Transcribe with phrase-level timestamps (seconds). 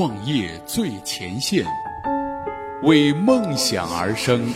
[0.00, 1.62] 创业最前线，
[2.84, 4.50] 为梦想而生。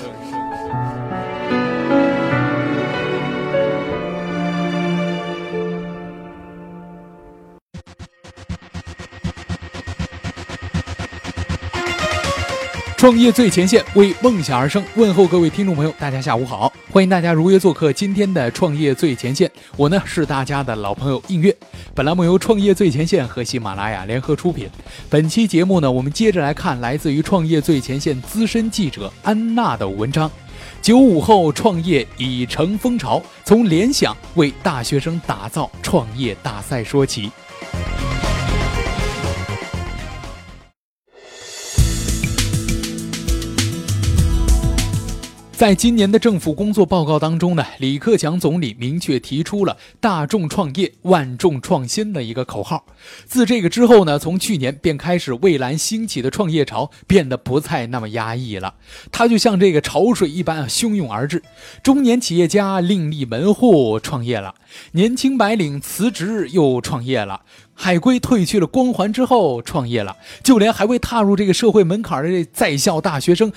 [13.05, 14.82] 创业最前线，为梦想而生。
[14.95, 19.50] 问候各位听众朋友，大家下午好，欢迎大家如约做客今天的创业最前线。
[19.77, 21.54] 我呢是大家的老朋友映月。
[21.95, 24.71] 本栏目由创业最前线和喜马拉雅联合出品。
[25.11, 30.30] 本期节目呢，我们接着来看来自于创业最前线资深记者安娜的文章：
[30.80, 37.30] 九五后创业已成风潮，从联想为大学生打造创业大赛说起。
[45.56, 52.84] 在今年的政府工作报告当中呢，李克强总理明确提出了“大众创业，万众创新”的一个口号。
[53.25, 58.75] 自这个之后呢，从去年便开始蔚蓝兴起的创业潮变得不再那么压抑了，
[59.12, 61.41] 它就像这个潮水一般汹涌而至。
[61.84, 64.56] 中年企业家另立门户创业了，
[64.92, 67.42] 年轻白领辞职又创业了。
[67.75, 73.53] 海归褪去了光环之后创业了，就连还未踏入这个社会门槛的这在校大学生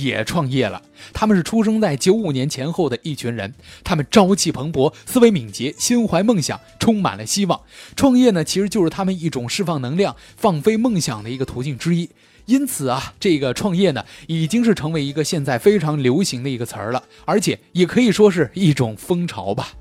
[0.00, 0.82] 也创业了。
[1.12, 7.60] 他们是出生在九五年前后的一群人，他们朝气蓬勃，思维敏捷，心怀梦想，充满了希望。
[7.96, 12.10] 创业呢，其实就是他们一种释放能量、放飞梦想的一个途径之一。
[12.46, 19.72] 因此啊，这个创业呢，已经是成为一个现在非常流行的一个词儿了，而且也可以说是一种风潮吧。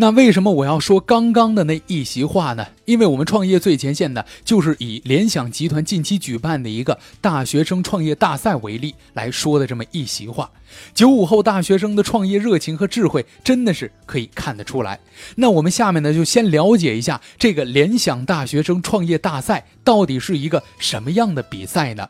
[0.00, 2.64] 那为什么我要说刚刚的那一席话呢？
[2.84, 10.48] 因为我们创业最前线的，就是以联想集团近期举办的一个大学生创业大赛为例来说的这么一席话。
[10.94, 15.00] 九五后大学生的创业热情和智慧，真的是可以看得出来。
[15.34, 22.08] 那我们下面呢，就先了解一下这个联想大学生创业大赛到底是一个什么样的比赛呢？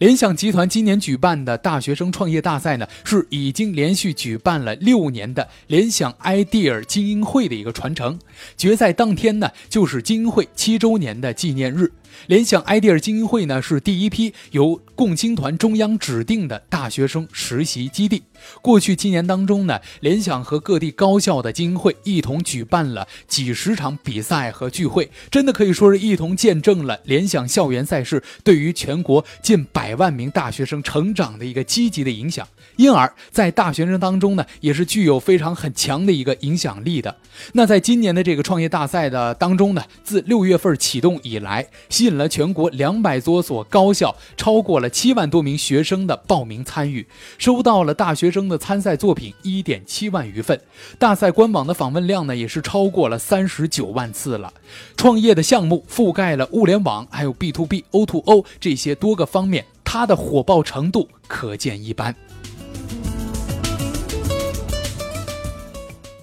[0.00, 8.18] 联想集团今年举办的大学生创业大赛呢，是已经连续举办了六年的联想 idea 精英会的一个传承。
[8.56, 11.92] 决赛当天呢，就是精英会七周年的纪念日。
[12.26, 18.22] 联想 idea 精英会呢，是第一批由共青团中央指定的大学生实习基地。
[18.62, 32.46] 过去七年当中呢，联想和各地高校的精英会一同举办了几十场比赛和聚会，真的可以说是一同见证了联想校园赛事对于全国近百万名大学生成长的一个积极的影响。
[32.76, 37.14] 因而，在大学生当中呢，也是具有非常很强的一个影响力的。
[37.52, 41.66] 那在今年的这个创业大赛的当中呢，自六月份启动以来，
[42.00, 47.06] 吸引了全国两百多所高校，超过了七万多名学生的报名参与，
[47.36, 48.30] 收到了大学。
[48.30, 50.58] 生的参赛作品一点七万余份，
[50.98, 54.54] 大赛官网的访问量呢也是超过了三十九万次了。
[54.96, 62.14] 创业的项目覆盖了物联网，还有 B to B、O to O 这些多个方面，它的火爆程度可见一斑。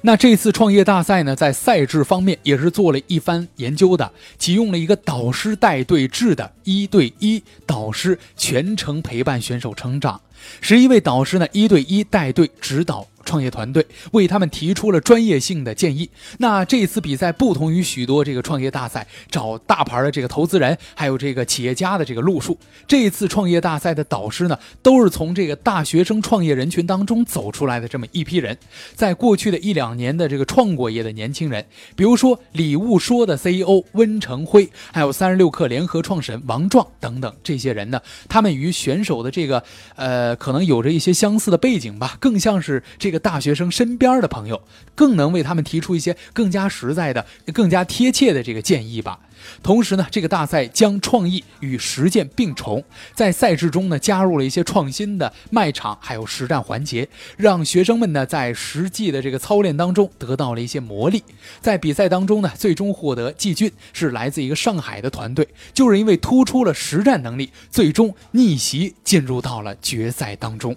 [0.08, 4.10] 那这次创业大赛呢，在赛制方面也是做了一番研究的，
[4.40, 10.22] 启用了一个导师带队制的一对一导师，全程陪伴选手成长。
[10.62, 13.08] 十一位导师呢，一对一带队指导。
[13.28, 16.10] 创业团队为他们提出了专业性的建议。
[16.38, 22.58] 那这次比赛不同于许多这个创业大赛找大牌的这个投资人，还有这个企业家的这个路数。
[22.88, 28.58] 这次创业大赛的导师呢，都是从这个大学生创业人群当中走出来的这么一批人。
[28.96, 31.66] 在过去的一两年的这个创过业的年轻人，
[31.98, 39.62] 比如说礼物说的 CEO 温成辉，还有三十六氪联合创始人王壮等等这些人呢，他们与选手的这个
[39.98, 43.18] 呃，可能有着一些相似的背景吧，更像是这个。
[43.28, 44.62] 大学生身边的朋友，
[44.96, 49.20] 更能为他们提出一些更加实在的、更加贴切的这个建议吧。
[49.62, 52.84] 同时呢，这个大赛将创意与实践并重，
[53.14, 61.22] 在赛制中呢加入了一些创新的卖场还有实战环节，让学生们呢在实际的这个操练当中得到了一些磨砺。
[61.62, 70.76] 在比赛当中呢，最终获得季军是来自一个上海的团队，就是因为突出了实战能力，最终逆袭进入到了决赛当中。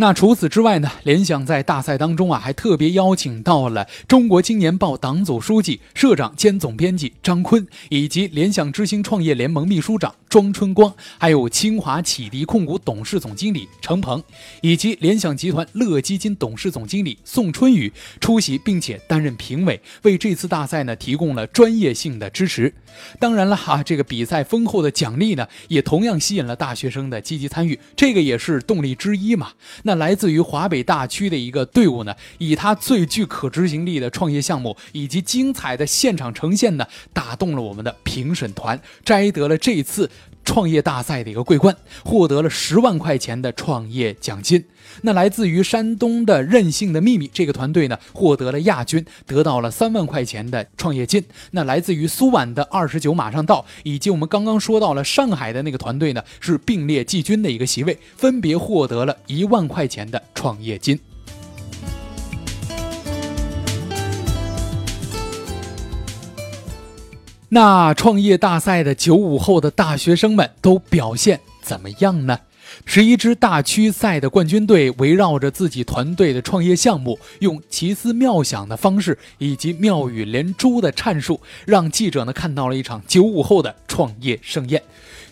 [0.00, 0.88] 那除此之外呢？
[1.02, 14.22] 联想在大赛当中啊，还特别邀请到了《中国青年报》党组书记、社长兼总编辑张坤，以及联想之星创业联盟秘书长庄春光，还有清华启迪控股董事总经理程鹏，
[14.60, 22.72] 以及联想集团乐基金董事总经理宋春雨出席，并且担任评委，为这次大赛呢提供了专业性的支持。
[23.18, 29.50] 当然了哈，这个比赛丰厚的奖励呢，也同样吸引了大学生的积极参与，这个也是动力之一嘛。
[29.88, 40.10] 那来自于华北大区的一个队伍呢，以他最具可执行力的创业项目以及精彩的现场呈现呢，打动了我们的评审团，摘得了这次。
[40.48, 44.64] 创业大赛的一个桂冠，获得了十万块钱的创业奖金。
[45.02, 51.22] 那来自于山东的任性的秘密这个团队呢，获得了亚军，得到了三万块钱的创业金。
[51.50, 60.98] 那来自于苏皖的二十九马上到，以及我们刚刚说到了上海的那个团队呢，是并列季军的一个席位，分别获得了一万块钱的创业金。
[67.50, 72.38] 那创业大赛的九五后的大学生们都表现怎么样呢？
[72.84, 84.82] 十一支大区赛的冠军队围绕着自己团队的创业项目，用奇思妙想的方式以及妙语连珠的阐述，让记者呢看到了一场九五后的创业盛宴。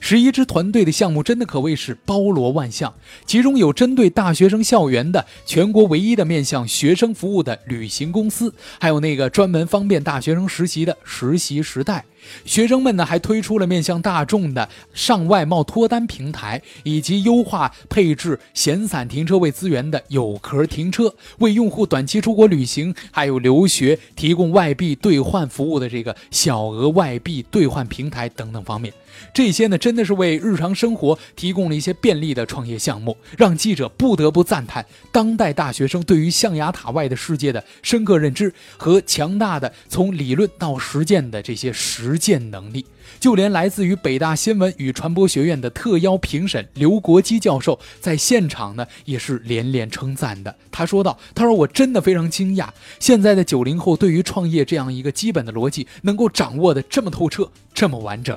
[0.00, 2.94] 十一支团队的项目真的可谓是包罗万象，
[3.24, 12.04] 其中有针对大学生校园的全国唯一的面向学生服务的旅行公司，还有那个专门方便大学生实习的实习时代。
[12.44, 28.92] 学生们呢还推出了面向大众的上外贸脱单平台，以及优化配置闲散停车位资源的有壳停车，为用户短期出国旅行还有留学提供外币兑换服务的这个小额外币兑换平台等等方面，
[29.32, 42.16] 这些呢真的是为日常生活提供了一些便利的创业项目，让记者不得不赞叹当代大学生对于象牙塔外的世界的深刻认知和强大的从理论到实践的这些实。
[42.26, 42.84] 践能力，
[43.20, 50.56] 就连来自于北大新闻与传播学院的特邀评审刘国基教授在现场呢，也是连连称赞的。
[50.72, 52.68] 他说道：“他说我真的非常惊讶，
[52.98, 58.36] 现在的九零后对于创业这样一个基本的逻辑，能够掌握的这么透彻，这么完整。”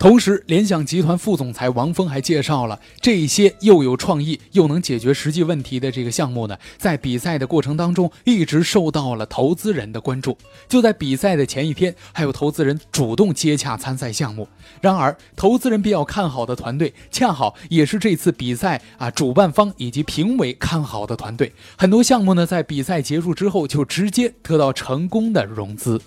[0.00, 10.38] 同时，联想集团副总裁王峰还介绍了这些又有创意又能解决实际问题的这个项目呢，在比赛的过程当中一直受到了投资人的关注。
[10.66, 14.48] 就在比赛的前一天，还有投资人主动接洽参赛项目。
[14.80, 21.52] 然而，投资人比较看好的团队，恰好也是这次比赛啊主办方以及评委看好的团队。
[21.76, 26.00] 很多项目呢，在比赛结束之后就直接得到成功的融资。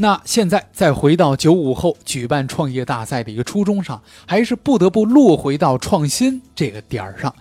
[0.00, 7.34] 那现在再回到九五后举办创业大赛的一个初衷上，还是不得不落回到创新这个点儿上。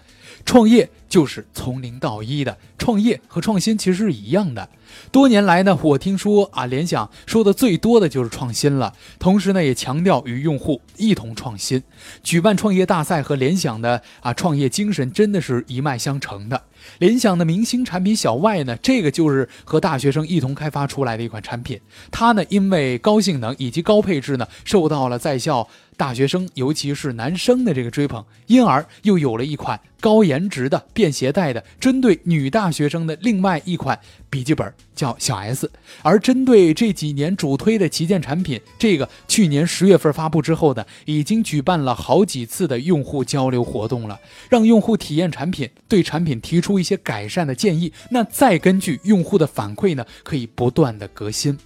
[0.45, 4.67] 创业就是从零到一的，创业和创新其实是一样的。
[5.11, 11.81] 多年来呢，我听说啊，联想说的最多的就是创新了，同时呢，也强调与用户一同创新。
[12.23, 16.61] 举办创业大赛和联想的啊创业精神真的是一脉相承的。
[16.99, 21.79] 联想的明星产品小外呢，这个就是和大学生一同开发出来的一款产品。
[22.09, 25.67] 它呢，因为高性能以及高配置呢，受到了在校。
[25.97, 35.69] 大学生，尤其是男生的这个追捧，因而又有了一款高颜值的便携带的，针对女大学生的另外一款笔记本，叫小 S。
[36.01, 51.57] 而针对这几年主推的旗舰产品，这个去年十月份发布之后呢，已经举办了好几次的用户交流活动了，让用户体验产品，对产品提出一些改善的建议，那再根据用户的反馈呢，可以不断的革新。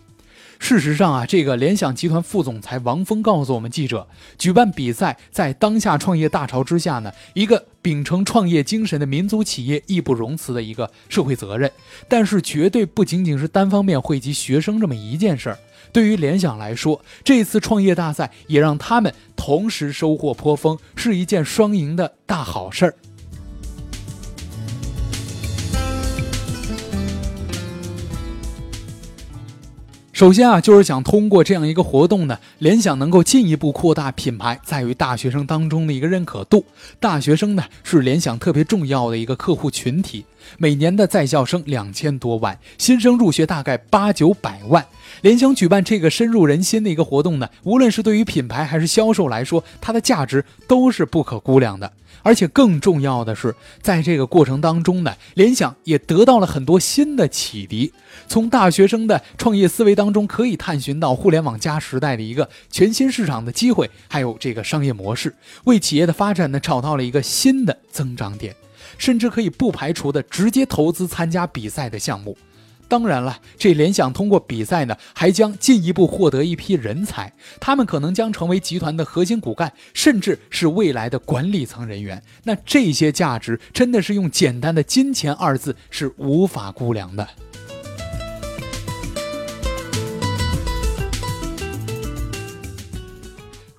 [0.60, 4.08] 事实上啊，这个联想集团副总裁王峰告诉我们记者，
[4.38, 11.70] 举办比赛在当下创业大潮之下呢，一个秉承创业精神的民族企业义不容辞的一个社会责任。
[12.08, 15.58] 但是绝对不仅仅是单方面惠及学生这么一件事儿。
[15.92, 22.96] 对于联想来说，这次创业大赛也让他们同时收获颇丰，是一件双赢的大好事儿。
[30.14, 36.64] 首先啊，就是想通过这样一个活动呢，联想能够进一步扩大品牌在于大学生当中的一个认可度。
[37.00, 40.24] 大学生呢是联想特别重要的一个客户群体，
[40.60, 44.86] 每年的在校生两千多万，新生入学大概八九百万。
[45.22, 51.92] 联想举办这个深入人心的一个活动呢，无论是对于品牌还是销售来说，它的价值都是不可估量的。
[52.22, 57.92] 而且更重要的是，在这个过程当中呢，联想也得到了很多新的启迪。
[58.30, 68.56] 从大学生的创业思维当中，可以探寻到互联网加时代的一个全新市场的机会，还有这个商业模式，为企业的发展呢找到了一个新的增长点，
[68.98, 72.38] 甚至可以不排除的直接投资参加比赛的项目。
[72.94, 82.22] 当然了，这联想通过比赛呢，还将进一步获得一批人才，他们可能将成为集团的核心骨干，甚至是未来的管理层人员。
[82.44, 87.28] 那这些价值真的是用简单的“金钱”二字是无法估量的。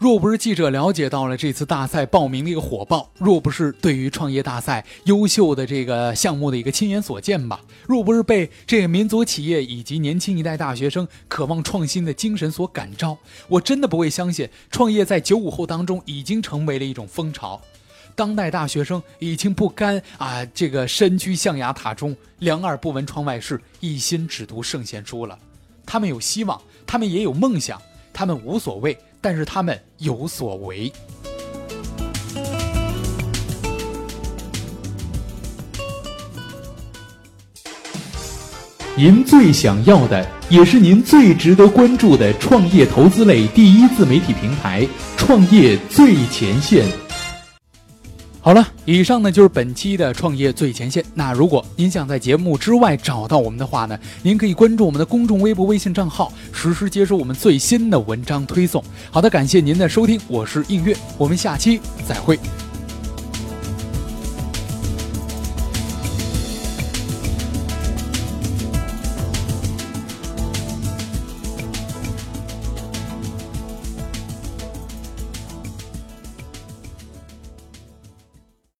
[0.04, 13.16] 若不是记者了解到了这次大赛报名的一个火爆，若不是对于创业大赛优秀的这个项目的一个亲眼所见吧，若不是被这个民族企业以及年轻一代大学生渴望创新的精神所感召，
[13.48, 17.58] 我真的不会相信创业在九五后当中已经成为了一种风潮。
[18.14, 25.38] 当代大学生已经不甘啊，这个身居象牙塔中，两耳不闻窗外事，一心只读圣贤书了。
[25.86, 27.80] 他们有希望，他们也有梦想，
[28.12, 30.92] 他们无所谓，但是他们有所为。
[38.94, 46.84] 您最想要的，也是您最值得关注的创业投资类第一自媒体平台——创业最前线。
[48.44, 51.02] 好了，以上呢就是本期的创业最前线。
[51.14, 58.84] 那如果您想在节目之外找到我们的话呢，您可以关注我们的公众微博、微信账号，实时接收我们最新的文章推送。
[59.10, 62.38] 好的，感谢您的收听，我是映月，我们下期再会。